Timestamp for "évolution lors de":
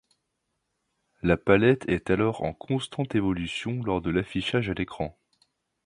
3.13-4.09